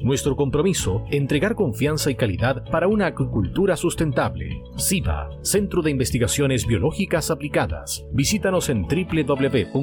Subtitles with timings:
[0.00, 4.62] Nuestro compromiso, entregar confianza y calidad para una acuicultura sustentable.
[4.76, 8.04] SIBA, Centro de Investigaciones Biológicas Aplicadas.
[8.12, 9.76] Visítanos en www.siba.cl.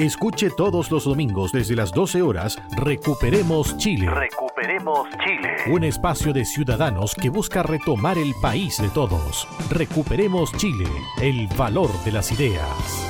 [0.00, 4.08] Escuche todos los domingos desde las 12 horas Recuperemos Chile.
[4.08, 5.56] Recuperemos Chile.
[5.70, 9.46] Un espacio de ciudadanos que busca retomar el país de todos.
[9.68, 10.88] Recuperemos Chile,
[11.20, 13.09] el valor de las ideas.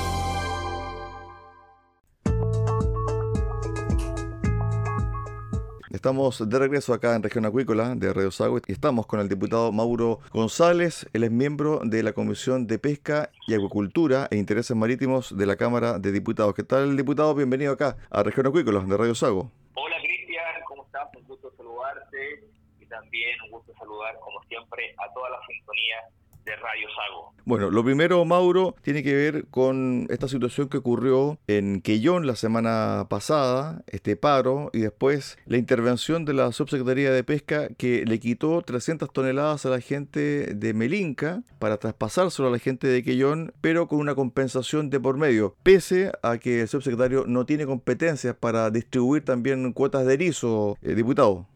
[6.01, 9.71] Estamos de regreso acá en Región Acuícola de Radio Sago y estamos con el diputado
[9.71, 11.07] Mauro González.
[11.13, 15.57] Él es miembro de la Comisión de Pesca y Acuicultura e Intereses Marítimos de la
[15.57, 16.55] Cámara de Diputados.
[16.55, 17.35] ¿Qué tal, diputado?
[17.35, 19.53] Bienvenido acá a Región Acuícola de Radio Sago.
[19.75, 20.43] Hola, Cristian.
[20.67, 21.07] ¿Cómo estás?
[21.15, 22.49] Un gusto saludarte
[22.81, 25.97] y también un gusto saludar, como siempre, a toda la sintonía
[26.45, 27.35] de Radio Sago.
[27.45, 32.37] Bueno, lo primero, Mauro, tiene que ver con esta situación que ocurrió en Quellón la
[32.37, 38.21] semana pasada, este paro, y después la intervención de la Subsecretaría de Pesca que le
[38.21, 43.53] quitó 300 toneladas a la gente de Melinca para traspasárselo a la gente de Quellón,
[43.61, 48.37] pero con una compensación de por medio, pese a que el subsecretario no tiene competencias
[48.37, 51.47] para distribuir también cuotas de erizo, eh, diputado.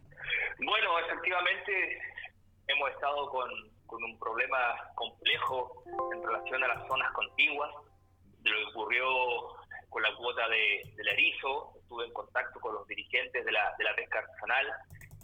[0.58, 1.72] Bueno, efectivamente
[2.68, 7.70] hemos estado con con un problema complejo en relación a las zonas contiguas,
[8.40, 9.06] de lo que ocurrió
[9.88, 13.84] con la cuota de, del erizo, estuve en contacto con los dirigentes de la, de
[13.84, 14.66] la pesca artesanal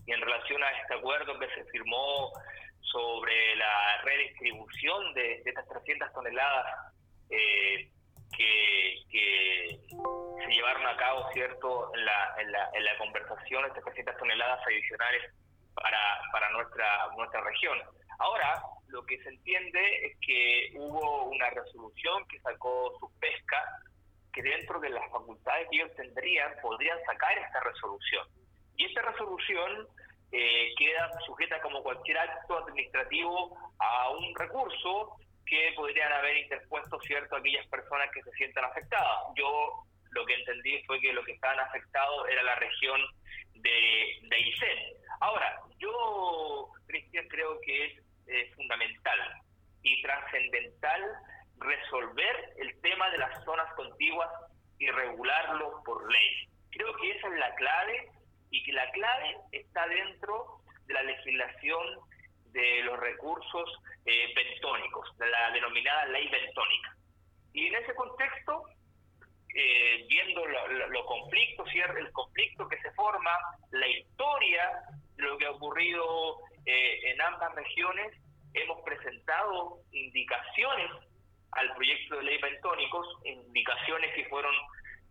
[0.07, 2.31] y en relación a este acuerdo que se firmó
[2.81, 6.95] sobre la redistribución de, estas 300 toneladas
[7.29, 7.91] eh,
[8.37, 9.81] que, que,
[10.45, 14.65] se llevaron a cabo, ¿cierto?, en la, en la, en la conversación, estas 300 toneladas
[14.65, 15.35] adicionales
[15.75, 17.79] para, para nuestra, nuestra región.
[18.21, 23.57] Ahora, lo que se entiende es que hubo una resolución que sacó su pesca,
[24.31, 28.29] que dentro de las facultades que ellos tendrían, podrían sacar esta resolución.
[28.77, 29.89] Y esta resolución
[30.33, 35.17] eh, queda sujeta como cualquier acto administrativo a un recurso
[35.47, 39.19] que podrían haber interpuesto cierto aquellas personas que se sientan afectadas.
[39.35, 43.01] Yo lo que entendí fue que lo que estaban afectados era la región
[43.55, 44.79] de, de Aysén.
[45.21, 49.19] Ahora, yo, Cristian, creo que es es fundamental
[49.83, 51.03] y trascendental
[51.59, 54.29] resolver el tema de las zonas contiguas
[54.79, 56.49] y regularlo por ley.
[56.71, 58.09] Creo que esa es la clave
[58.51, 61.87] y que la clave está dentro de la legislación
[62.53, 63.71] de los recursos
[64.07, 66.97] eh, bentónicos, de la denominada ley bentónica.
[67.53, 68.65] Y en ese contexto,
[69.55, 73.37] eh, viendo los conflictos, el conflicto que se forma,
[73.71, 74.71] la historia
[75.17, 78.13] lo que ha ocurrido eh, en ambas regiones,
[78.55, 80.91] hemos presentado indicaciones
[81.53, 84.55] al proyecto de ley bentónicos, indicaciones que fueron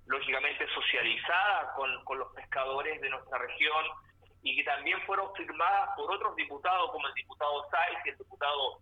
[0.06, 3.86] lógicamente socializadas con, con los pescadores de nuestra región
[4.42, 8.80] y que también fueron firmadas por otros diputados como el diputado Sáiz y el diputado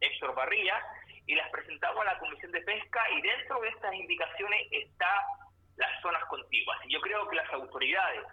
[0.00, 0.74] Héctor Barría
[1.26, 5.24] y las presentamos a la Comisión de Pesca y dentro de estas indicaciones está
[5.76, 6.78] las zonas contiguas.
[6.84, 8.24] Y yo creo que las autoridades,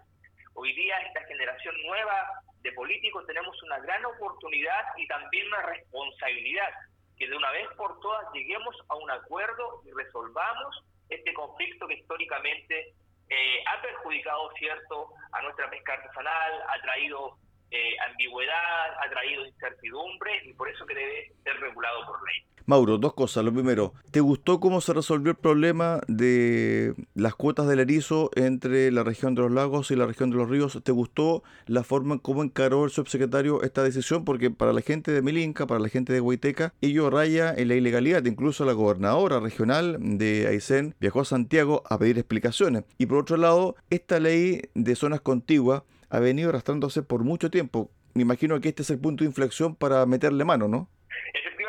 [0.56, 6.70] hoy día esta generación nueva de políticos tenemos una gran oportunidad y también una responsabilidad,
[7.18, 11.96] que de una vez por todas lleguemos a un acuerdo y resolvamos este conflicto que
[11.96, 12.94] históricamente
[13.30, 17.38] eh, ha perjudicado, ¿cierto?, a nuestra pesca artesanal, ha traído
[17.72, 22.44] eh, ambigüedad, ha traído incertidumbre y por eso que debe ser regulado por ley.
[22.70, 23.44] Mauro, dos cosas.
[23.44, 28.92] Lo primero, ¿te gustó cómo se resolvió el problema de las cuotas del erizo entre
[28.92, 30.80] la región de los lagos y la región de los ríos?
[30.84, 34.24] ¿Te gustó la forma en cómo encaró el subsecretario esta decisión?
[34.24, 37.74] Porque para la gente de Milinca, para la gente de Huayteca, ello raya en la
[37.74, 38.24] ilegalidad.
[38.26, 42.84] Incluso la gobernadora regional de Aysén viajó a Santiago a pedir explicaciones.
[43.00, 47.92] Y por otro lado, esta ley de zonas contiguas ha venido arrastrándose por mucho tiempo.
[48.14, 50.90] Me imagino que este es el punto de inflexión para meterle mano, ¿no?
[51.34, 51.60] Efectivamente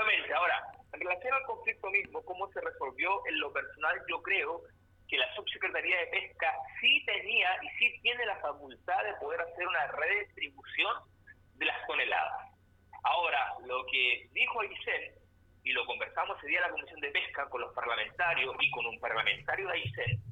[1.90, 3.26] mismo cómo se resolvió.
[3.26, 4.62] En lo personal, yo creo
[5.08, 9.66] que la subsecretaría de Pesca sí tenía y sí tiene la facultad de poder hacer
[9.66, 10.96] una redistribución
[11.56, 12.48] de las toneladas.
[13.02, 15.14] Ahora, lo que dijo Aysén,
[15.62, 18.86] y lo conversamos ese día en la Comisión de Pesca con los parlamentarios y con
[18.86, 20.22] un parlamentario de Aysén,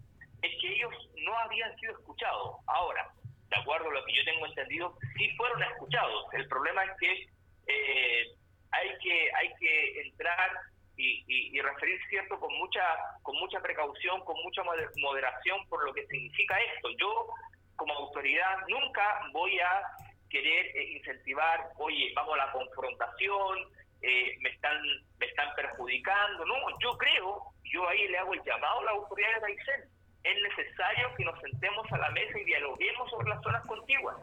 [0.43, 2.57] es que ellos no habían sido escuchados.
[2.67, 3.11] Ahora,
[3.49, 6.27] de acuerdo a lo que yo tengo entendido, sí fueron escuchados.
[6.35, 7.29] El problema es que
[7.67, 8.27] eh,
[8.71, 10.51] hay que hay que entrar
[10.97, 11.25] y,
[11.57, 12.83] y, referir cierto con mucha
[13.23, 14.63] con mucha precaución, con mucha
[14.97, 16.91] moderación por lo que significa esto.
[16.99, 17.29] Yo
[17.77, 19.83] como autoridad nunca voy a
[20.29, 23.59] querer eh, incentivar, oye, vamos a la confrontación,
[24.03, 24.77] eh, me están
[25.19, 26.45] me están perjudicando.
[26.45, 30.43] No, yo creo, yo ahí le hago el llamado a las autoridades de Aysén es
[30.43, 34.17] necesario que nos sentemos a la mesa y dialoguemos sobre las zonas contiguas.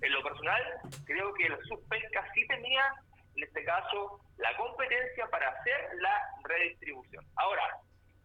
[0.00, 0.62] En lo personal,
[1.04, 2.94] creo que la subpesca sí tenía,
[3.36, 7.24] en este caso, la competencia para hacer la redistribución.
[7.36, 7.76] Ahora,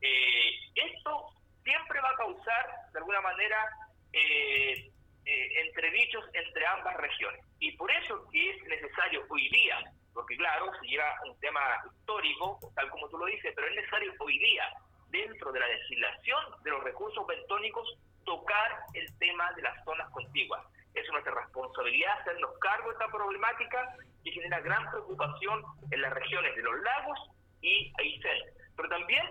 [0.02, 1.30] eh, esto
[1.64, 3.70] siempre va a causar, de alguna manera,
[4.14, 4.92] eh,
[5.26, 7.42] eh, entredichos entre ambas regiones.
[7.60, 9.80] Y por eso que es necesario hoy día,
[10.14, 14.14] porque claro, se lleva un tema histórico, tal como tú lo dices, pero es necesario
[14.20, 14.72] hoy día
[15.16, 20.62] dentro de la legislación de los recursos bentónicos tocar el tema de las zonas contiguas.
[20.94, 26.56] Es nuestra responsabilidad hacernos cargo de esta problemática que genera gran preocupación en las regiones
[26.56, 27.20] de los lagos
[27.62, 28.42] y Aysén.
[28.76, 29.24] Pero también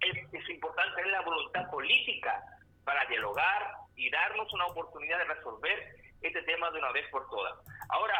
[0.00, 2.42] es, es importante tener la voluntad política
[2.84, 7.54] para dialogar y darnos una oportunidad de resolver este tema de una vez por todas.
[7.90, 8.16] Ahora,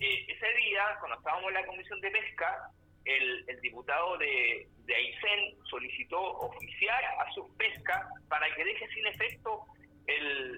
[0.00, 2.70] eh, ese día, cuando estábamos en la Comisión de Pesca,
[3.04, 4.94] el, diputado de, de
[5.68, 9.64] solicitó oficiar a su pesca para que deje sin efecto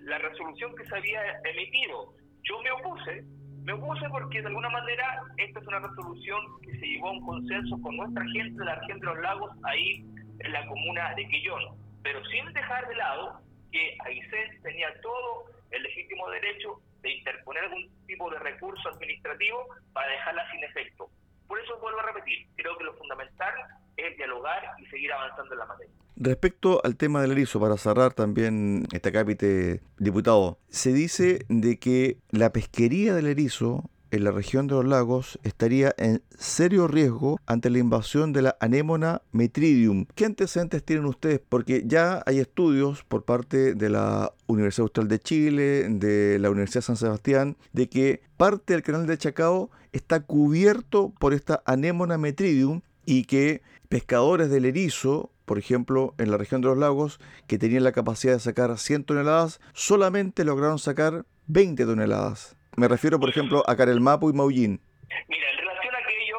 [0.04, 2.14] la resolución que se había emitido.
[2.42, 3.24] Yo me opuse,
[3.62, 7.24] me opuse porque de alguna manera esta es una resolución que se llevó a un
[7.24, 10.04] consenso con nuestra gente la región de los lagos ahí
[10.40, 11.62] en la comuna de Quillón,
[12.02, 13.40] pero sin dejar de lado
[13.72, 20.10] que Aysén tenía todo el legítimo derecho de interponer algún tipo de recurso administrativo para
[20.10, 21.08] dejarla sin efecto.
[21.46, 23.54] Por eso vuelvo a repetir, creo que lo fundamental
[23.96, 25.94] es dialogar y seguir avanzando en la materia.
[26.16, 32.18] Respecto al tema del erizo, para cerrar también esta cápite, diputado, se dice de que
[32.30, 37.70] la pesquería del erizo en la región de los lagos estaría en serio riesgo ante
[37.70, 40.06] la invasión de la anémona metridium.
[40.14, 41.40] ¿Qué antecedentes tienen ustedes?
[41.48, 46.82] Porque ya hay estudios por parte de la Universidad Austral de Chile, de la Universidad
[46.82, 52.82] San Sebastián, de que parte del canal de Chacao está cubierto por esta anémona metridium
[53.04, 57.84] y que pescadores del erizo por ejemplo, en la región de los lagos, que tenían
[57.84, 62.53] la capacidad de sacar 100 toneladas, solamente lograron sacar 20 toneladas.
[62.76, 64.80] Me refiero, por ejemplo, a Carelmapo y Maullín.
[65.28, 66.38] Mira, en relación a aquello,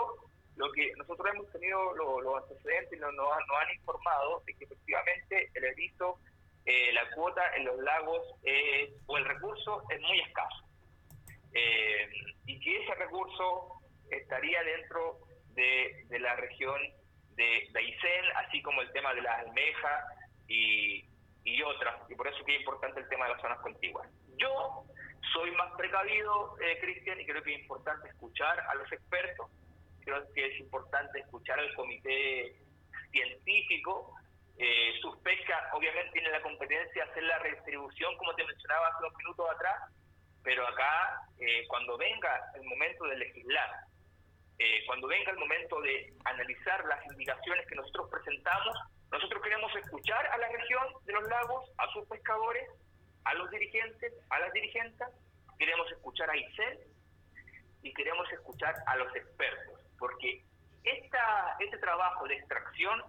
[0.58, 5.50] lo que nosotros hemos tenido los antecedentes y nos, nos, han informado es que efectivamente
[5.54, 6.20] el erizo,
[6.66, 8.22] eh, la cuota en los lagos
[9.06, 10.66] o el recurso es muy escaso.
[11.54, 12.10] Eh,
[12.48, 13.80] y que ese recurso
[14.12, 15.20] estaría dentro
[15.54, 16.80] de, la región
[17.36, 20.04] de, de Aysén, así como el tema de las almejas
[20.50, 21.06] y,
[21.46, 21.96] y otras.
[22.10, 24.10] Y por eso que es importante el tema de las zonas contiguas.
[24.38, 24.86] Yo
[25.33, 29.50] soy más precavido, eh, Cristian, y creo que es importante escuchar a los expertos,
[30.04, 32.56] creo que es importante escuchar al comité
[33.11, 34.16] científico.
[34.57, 39.00] Eh, sus pescas obviamente tienen la competencia de hacer la redistribución, como te mencionaba hace
[39.00, 39.92] unos minutos atrás,
[40.44, 43.69] pero acá, eh, cuando venga el momento de legislar,
[44.59, 48.78] eh, cuando venga el momento de analizar las indicaciones que nosotros presentamos,
[49.11, 52.69] nosotros queremos escuchar a la región de los lagos, a sus pescadores,
[53.26, 55.07] a los dirigentes, a las dirigentes,
[55.57, 56.80] queremos escuchar a ICEL
[57.81, 60.44] y queremos escuchar a los expertos, porque
[60.83, 63.02] esta, este trabajo de extracción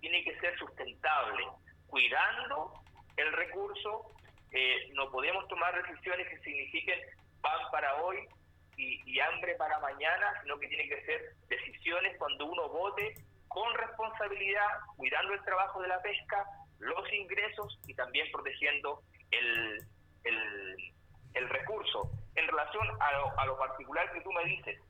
[0.00, 1.46] tiene que ser sustentable,
[1.86, 2.82] cuidando
[3.16, 4.14] el recurso,
[4.50, 6.98] eh, no podemos tomar decisiones que signifiquen
[7.40, 8.18] pan para hoy
[8.76, 13.14] y, y, hambre para mañana, sino que tiene que ser decisiones cuando uno vote
[13.48, 16.44] con responsabilidad, cuidando el trabajo de la pesca,
[16.78, 19.86] los ingresos y también protegiendo el,
[21.34, 22.10] el, recurso.
[22.34, 24.80] En relación a lo, particular que tú me dices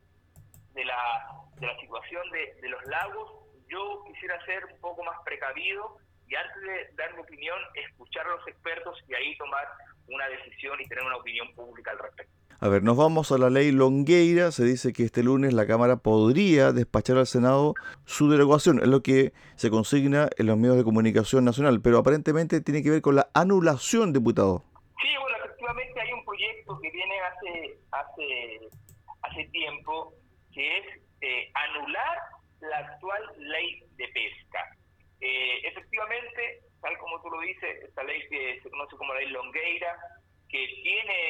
[0.74, 3.32] de la, de la situación de, de los lagos,
[3.68, 5.96] yo quisiera ser un poco más precavido
[6.28, 9.66] y antes de dar mi opinión, escuchar a los expertos y ahí tomar
[10.08, 12.32] una decisión y tener una opinión pública al respecto.
[12.64, 14.52] A ver, nos vamos a la ley Longueira.
[14.52, 18.78] Se dice que este lunes la Cámara podría despachar al Senado su derogación.
[18.78, 21.80] Es lo que se consigna en los medios de comunicación nacional.
[21.82, 24.62] Pero aparentemente tiene que ver con la anulación, diputado.
[25.02, 28.60] Sí, bueno, efectivamente hay un proyecto que viene hace, hace,
[29.22, 30.14] hace tiempo
[30.54, 30.84] que es
[31.20, 32.18] eh, anular
[32.60, 34.60] la actual ley de pesca.
[35.20, 39.30] Eh, efectivamente, tal como tú lo dices, esta ley que se conoce como la ley
[39.30, 39.98] Longueira,
[40.52, 41.21] que tiene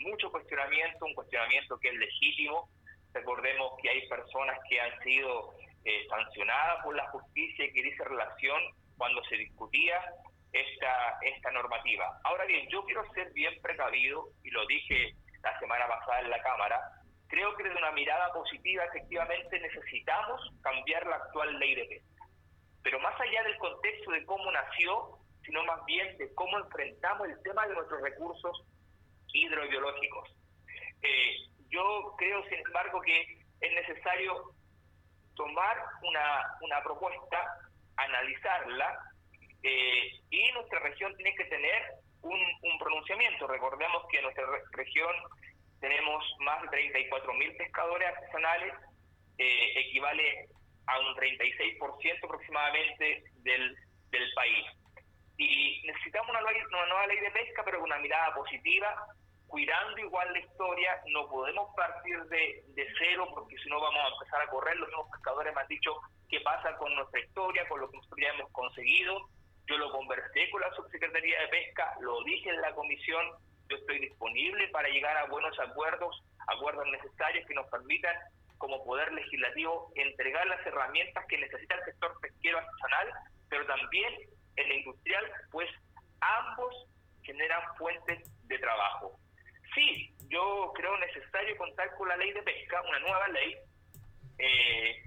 [0.00, 2.68] mucho cuestionamiento, un cuestionamiento que es legítimo.
[3.12, 5.54] Recordemos que hay personas que han sido
[5.84, 8.60] eh, sancionadas por la justicia y que dice relación
[8.96, 9.98] cuando se discutía
[10.52, 12.20] esta, esta normativa.
[12.24, 16.42] Ahora bien, yo quiero ser bien precavido, y lo dije la semana pasada en la
[16.42, 16.80] Cámara,
[17.28, 22.24] creo que desde una mirada positiva efectivamente necesitamos cambiar la actual ley de pesca.
[22.82, 27.40] Pero más allá del contexto de cómo nació, sino más bien de cómo enfrentamos el
[27.42, 28.64] tema de nuestros recursos
[29.32, 30.28] hidrobiológicos.
[31.02, 31.36] Eh,
[31.68, 34.52] yo creo, sin embargo, que es necesario
[35.34, 37.58] tomar una, una propuesta,
[37.96, 38.98] analizarla,
[39.62, 41.82] eh, y nuestra región tiene que tener
[42.22, 43.46] un, un pronunciamiento.
[43.46, 45.14] Recordemos que en nuestra región
[45.80, 48.74] tenemos más de 34 mil pescadores artesanales,
[49.38, 50.48] eh, equivale
[50.86, 53.76] a un 36% aproximadamente del,
[54.10, 54.66] del país.
[55.38, 59.06] Y necesitamos una nueva ley de pesca, pero con una mirada positiva,
[59.50, 62.64] cuidando igual la historia, no podemos partir de,
[62.98, 64.76] cero porque si no vamos a empezar a correr.
[64.76, 65.96] Los mismos pescadores me han dicho
[66.28, 69.28] qué pasa con nuestra historia, con lo que nosotros ya hemos conseguido.
[69.66, 73.24] Yo lo conversé con la subsecretaría de Pesca, lo dije en la comisión,
[73.68, 78.16] yo estoy disponible para llegar a buenos acuerdos, acuerdos necesarios que nos permitan
[78.58, 83.12] como poder legislativo entregar las herramientas que necesita el sector pesquero artesanal,
[83.48, 84.14] pero también
[84.56, 85.70] el industrial, pues
[86.20, 86.88] ambos
[87.22, 89.19] generan fuentes de trabajo.
[89.74, 93.56] Sí, yo creo necesario contar con la ley de pesca, una nueva ley,
[94.38, 95.02] eh,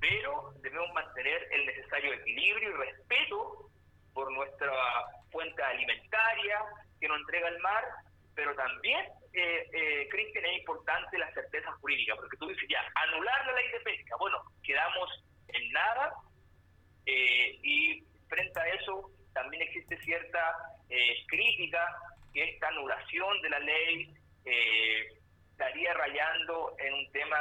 [0.00, 3.70] pero debemos mantener el necesario equilibrio y respeto
[4.14, 4.72] por nuestra
[5.30, 6.58] fuente alimentaria
[7.00, 7.84] que nos entrega el mar
[8.38, 13.46] pero también, eh, eh, Cristian, es importante la certeza jurídica, porque tú dices ya, anular
[13.46, 16.14] la ley de pesca, bueno, quedamos en nada,
[17.04, 20.54] eh, y frente a eso también existe cierta
[20.88, 21.84] eh, crítica
[22.40, 24.14] esta anulación de la ley
[25.50, 27.38] estaría rayando en un tema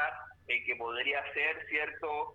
[0.48, 2.34] que podría ser, ¿cierto?,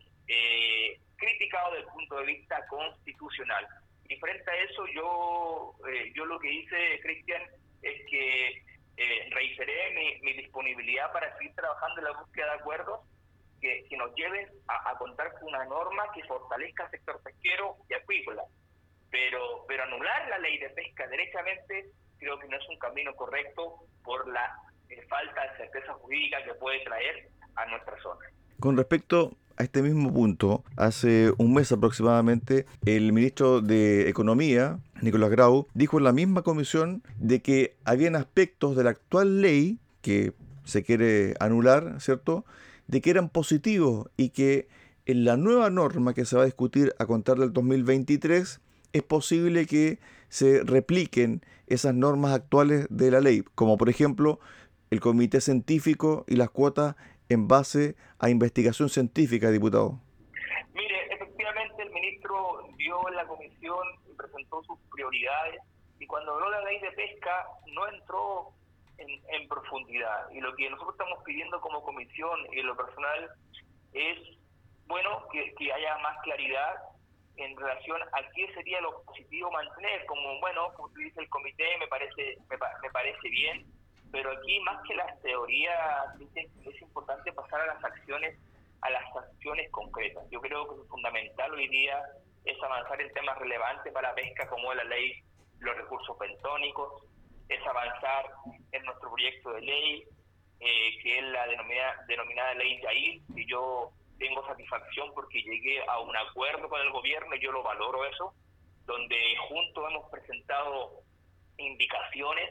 [1.17, 3.67] criticado desde el punto de vista constitucional.
[4.09, 5.75] Y frente a eso, yo,
[6.15, 7.43] yo lo que hice, Cristian,
[7.83, 8.63] es que
[8.97, 13.01] eh, reiteré mi, disponibilidad para seguir trabajando en la búsqueda de acuerdos
[13.61, 18.43] que, nos lleven a, contar con una norma que fortalezca el sector pesquero y acuícola.
[19.11, 21.91] Pero, pero anular la ley de pesca derechamente
[22.23, 23.75] creo que no es un camino correcto
[24.05, 24.57] por la
[24.89, 28.21] eh, falta de certeza jurídica que puede traer a nuestra zona.
[28.61, 35.31] Con respecto a este mismo punto, hace un mes aproximadamente, el ministro de Economía, Nicolás
[35.31, 40.33] Grau, dijo en la misma comisión de que habían aspectos de la actual ley que
[40.65, 42.45] se quiere anular, ¿cierto?
[42.87, 44.69] De que eran positivos y que
[45.07, 48.61] en la nueva norma que se va a discutir a contar del 2023
[48.93, 49.99] es posible que
[50.29, 54.39] se repliquen esas normas actuales de la ley, como por ejemplo
[54.91, 56.97] el comité científico y las cuotas
[57.29, 59.99] en base a investigación científica, diputado?
[60.75, 65.61] Mire, efectivamente el ministro dio en la comisión y presentó sus prioridades
[65.99, 68.53] y cuando habló de la ley de pesca no entró
[68.99, 70.31] en, profundidad.
[70.33, 73.31] Y lo que nosotros estamos pidiendo como comisión y en lo personal
[73.93, 74.19] es,
[74.87, 76.75] bueno, que, que haya más claridad
[77.43, 81.87] en relación a qué sería lo positivo mantener, como, bueno, como dice el comité, me
[81.89, 83.67] parece, me parece bien,
[84.11, 88.39] pero aquí más que las teorías es importante pasar a las acciones
[88.83, 90.25] a las acciones concretas.
[90.31, 92.03] Yo creo que lo fundamental hoy día
[92.45, 95.23] es avanzar en temas relevantes para la pesca como la ley
[95.61, 97.05] los recursos bentónicos,
[97.49, 98.27] es avanzar
[98.73, 100.05] en nuestro proyecto de ley,
[100.59, 103.93] eh, que es la denominada, denominada ley Yair, y yo
[104.23, 108.33] tengo satisfacción porque llegué a un acuerdo con el gobierno y yo lo valoro eso,
[108.87, 109.17] donde
[109.49, 111.01] juntos hemos presentado
[111.59, 112.51] indicaciones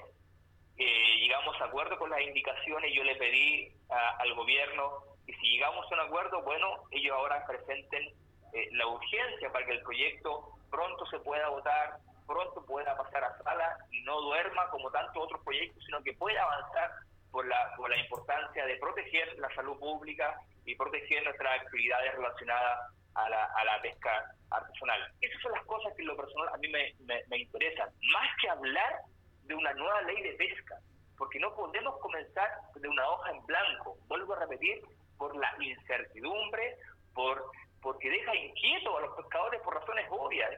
[1.32, 5.96] llegamos a acuerdo con las indicaciones, yo le pedí al gobierno que si llegamos a
[5.96, 8.10] un acuerdo, bueno, ellos ahora presenten
[8.54, 11.98] eh, la urgencia para que el proyecto pronto se pueda votar,
[12.28, 16.44] pronto pueda pasar a sala y no duerma como tantos otros proyectos, sino que pueda
[16.44, 16.92] avanzar
[17.32, 22.92] por la, por la importancia de proteger la salud pública y proteger nuestras actividades relacionadas
[23.16, 25.12] a la, a la pesca artesanal.
[25.22, 27.90] Esas son las cosas que en lo personal a mí me, me, me interesan.
[28.14, 29.02] Más que hablar
[29.44, 30.76] de una nueva ley de pesca,
[31.18, 34.82] porque no podemos comenzar de una hoja en blanco, vuelvo a repetir,
[35.18, 36.78] por la incertidumbre,
[37.14, 37.52] por
[37.82, 40.52] porque deja inquieto a los pescadores por razones obvias.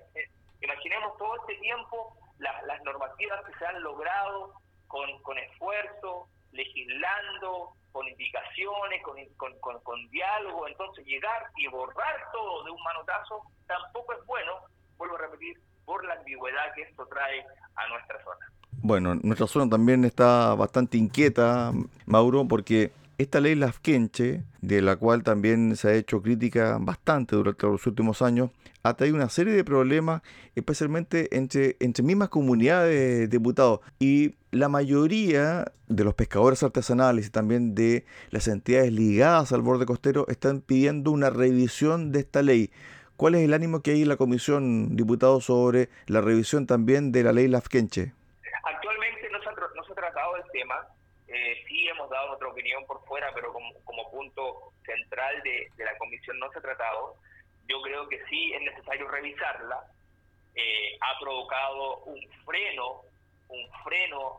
[0.62, 4.54] Imaginemos todo este tiempo las normativas que se han logrado
[4.88, 12.16] con, con esfuerzo, legislando, con indicaciones, con, con, con, con, diálogo, entonces llegar y borrar
[12.34, 14.52] todo de un manotazo tampoco es bueno,
[14.98, 17.46] vuelvo a repetir, por la ambigüedad que esto trae
[17.76, 18.52] a nuestra zona.
[18.82, 21.72] Bueno, nuestra zona también está bastante inquieta,
[22.06, 27.68] Mauro, porque esta ley Lafkenche, de la cual también se ha hecho crítica bastante durante
[27.68, 28.50] los últimos años,
[28.84, 30.22] ha traído una serie de problemas,
[30.56, 33.80] especialmente entre, entre mismas comunidades de diputados.
[33.98, 39.86] Y la mayoría de los pescadores artesanales y también de las entidades ligadas al borde
[39.86, 42.72] costero están pidiendo una revisión de esta ley.
[43.16, 47.24] ¿Cuál es el ánimo que hay en la comisión, diputado, sobre la revisión también de
[47.24, 48.12] la ley Lafkenche?
[48.66, 50.76] Actualmente no se ha, no se ha tratado el tema.
[51.30, 55.86] Eh, sí hemos dado nuestra opinión por fuera, pero como, como punto central de, de
[55.86, 57.16] la comisión no se ha tratado
[57.68, 59.84] yo creo que sí es necesario revisarla.
[60.56, 63.02] Eh, ha provocado un freno,
[63.48, 64.38] un freno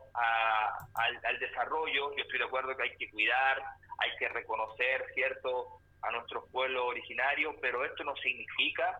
[0.93, 2.15] al, desarrollo.
[2.15, 3.63] Yo estoy de acuerdo que hay que cuidar,
[3.99, 8.99] hay que reconocer, ¿cierto?, a nuestros pueblos originarios, pero esto no significa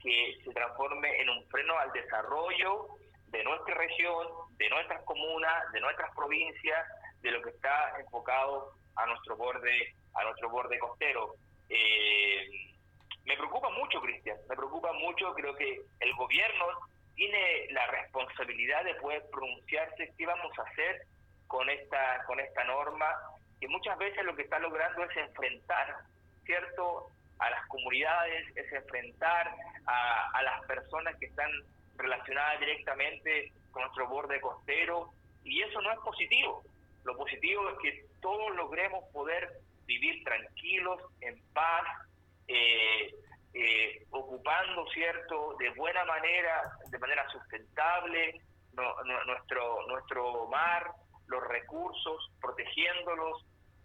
[0.00, 2.86] que se transforme en un freno al desarrollo
[3.26, 6.86] de nuestra región, de nuestras comunas, de nuestras provincias,
[7.22, 11.34] de lo que está enfocado a nuestro borde, a nuestro borde costero.
[11.68, 12.48] Eh,
[13.38, 16.66] preocupa mucho, Cristian, me preocupa mucho, creo que el gobierno
[17.14, 21.02] tiene la responsabilidad de poder pronunciarse qué vamos a hacer
[21.46, 23.08] con esta, con esta norma,
[23.60, 25.96] que muchas veces lo que está logrando es enfrentar,
[26.44, 29.54] ¿cierto?, a las comunidades, es enfrentar
[29.86, 31.50] a, las personas que están
[31.96, 35.10] relacionadas directamente con nuestro borde costero,
[35.44, 36.62] y eso no es positivo.
[37.04, 39.48] Lo positivo es que todos logremos poder
[39.86, 41.84] vivir tranquilos, en paz,
[42.48, 43.14] eh,
[43.54, 48.40] eh, ocupando, ¿cierto?, de buena manera, de manera sustentable,
[49.26, 50.92] nuestro, nuestro mar,
[51.26, 53.44] los recursos, protegiéndolos,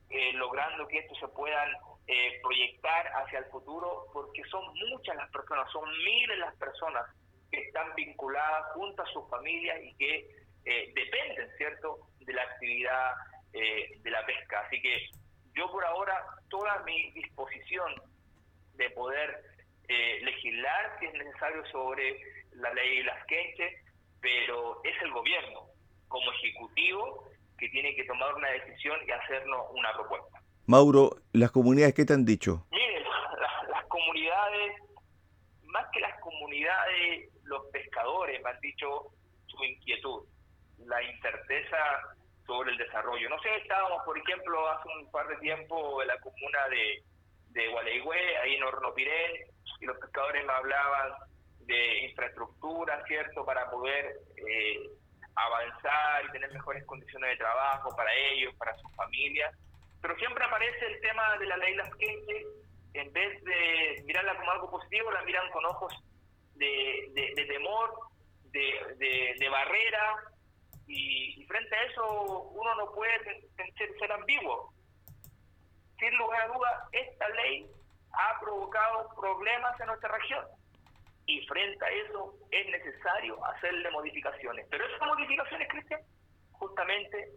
[0.10, 1.70] eh, logrando que estos se puedan
[2.08, 7.05] eh, proyectar hacia el futuro, porque son muchas las personas, son miles las personas
[7.50, 13.13] que están vinculadas junto a sus familias y que dependen, ¿cierto?, de la actividad
[13.52, 14.62] de la pesca.
[14.62, 15.10] Así que
[15.56, 17.93] yo por ahora, toda mi disposición
[18.76, 19.53] de poder
[19.88, 22.19] eh, legislar si es necesario sobre
[22.54, 23.74] la ley y las queches,
[24.22, 25.67] pero es el gobierno
[26.08, 30.41] como ejecutivo que tiene que tomar una decisión y hacernos una propuesta.
[30.65, 32.65] Mauro, ¿las comunidades qué te han dicho?
[32.72, 33.04] Miren,
[33.69, 34.82] las comunidades,
[35.65, 39.12] más que las comunidades, los pescadores me han dicho
[39.48, 40.26] su inquietud,
[40.86, 41.78] la incerteza
[42.46, 43.30] sobre el desarrollo.
[43.30, 47.04] No sé, estábamos, por ejemplo, hace un par de tiempo en la comuna de,
[47.50, 49.53] de Gualeguay, ahí en Hornopirén,
[49.84, 51.12] y los pescadores me hablaban
[51.60, 54.89] de infraestructura, ¿cierto?, para poder eh,
[55.36, 59.54] avanzar y tener mejores condiciones de trabajo para ellos, para sus familias.
[60.02, 62.46] Pero siempre aparece el tema de la ley Las que
[62.93, 65.93] en vez de mirarla como algo positivo, la miran con ojos
[66.56, 67.93] de, temor,
[68.52, 70.15] de, barrera,
[70.88, 74.74] y, frente a eso uno no puede ser, ser ambiguo
[76.00, 77.65] sin lugar a duda, esta ley
[78.13, 80.45] ha provocado problemas en nuestra región.
[81.26, 84.67] Y frente a eso es necesario hacerle modificaciones.
[84.69, 86.02] Pero esas modificaciones, Cristian,
[86.52, 87.30] justamente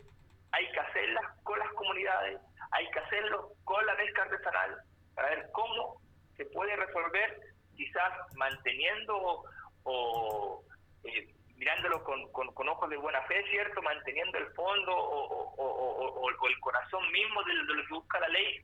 [0.53, 2.41] hay que hacerlas con las comunidades,
[2.73, 4.77] hay que hacerlo con la pesca artesanal,
[5.15, 6.01] para ver cómo
[6.37, 7.41] se puede resolver,
[7.77, 9.45] quizás manteniendo
[9.85, 10.63] o,
[11.05, 13.81] eh, mirándolo con, con, ojos de buena fe, ¿cierto?
[13.83, 18.61] Manteniendo el fondo o, o, el corazón mismo de, lo que busca la ley,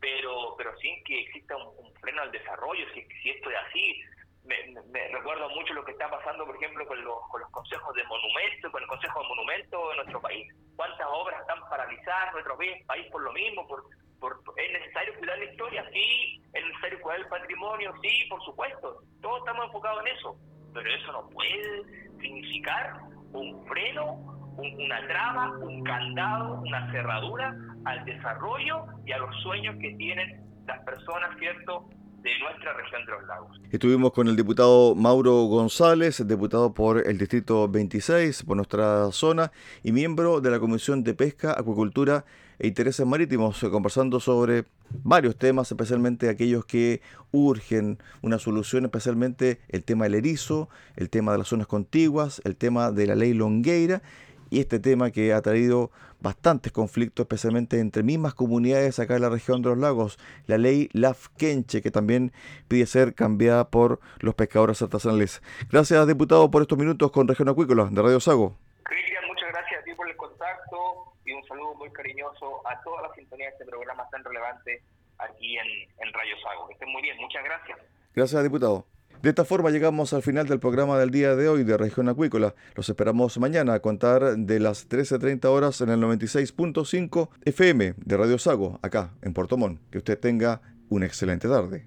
[0.00, 4.02] pero pero sin que exista un, freno al desarrollo, si, si esto es así.
[4.44, 8.04] Me, recuerdo mucho lo que está pasando, por ejemplo, con los, con los consejos de
[8.04, 10.54] monumento, con el Consejo de Monumento de nuestro país.
[10.76, 12.56] ¿Cuántas obras están paralizadas en nuestro
[12.86, 13.66] país por lo mismo?
[13.66, 13.82] Por,
[14.20, 15.90] por, ¿Es necesario cuidar la historia?
[15.92, 16.40] Sí.
[16.52, 17.92] ¿Es necesario cuidar el patrimonio?
[18.02, 19.02] Sí, por supuesto.
[19.20, 20.36] Todos estamos enfocados en eso.
[20.72, 21.82] Pero eso no puede
[22.20, 23.00] significar
[23.32, 24.14] un freno,
[24.58, 30.80] una traba, un candado, una cerradura al desarrollo y a los sueños que tienen las
[30.80, 33.60] personas, de nuestra región de los lagos.
[33.70, 39.52] Estuvimos con el diputado Mauro González, diputado por el Distrito 26, por nuestra zona,
[39.84, 42.24] y miembro de la Comisión de Pesca, Acuicultura
[42.58, 44.64] e Intereses Marítimos, conversando sobre
[45.04, 51.30] varios temas, especialmente aquellos que urgen una solución, especialmente el tema del erizo, el tema
[51.30, 54.02] de las zonas contiguas, el tema de la ley Longueira
[54.50, 59.28] y este tema que ha traído bastantes conflictos, especialmente entre mismas comunidades acá en la
[59.28, 62.32] región de los lagos, la ley Lafkenche, que también
[62.68, 65.42] pide ser cambiada por los pescadores artesanales.
[65.70, 68.56] Gracias, diputado, por estos minutos con Región Acuícola de Radio Sago.
[68.84, 73.02] Cristian, muchas gracias a ti por el contacto y un saludo muy cariñoso a todas
[73.02, 74.82] las sintonías de este programa tan relevante
[75.18, 75.66] aquí en,
[75.98, 76.68] en Radio Sago.
[76.68, 77.78] Que estén muy bien, muchas gracias.
[78.14, 78.86] Gracias, diputado.
[79.22, 82.54] De esta forma llegamos al final del programa del día de hoy de Región Acuícola.
[82.74, 88.38] Los esperamos mañana a contar de las 13.30 horas en el 96.5 FM de Radio
[88.38, 89.80] Sago, acá en Puerto Montt.
[89.90, 91.86] Que usted tenga una excelente tarde.